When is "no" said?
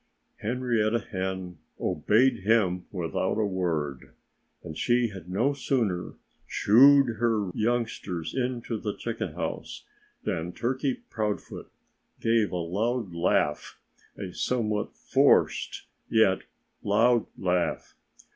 5.29-5.53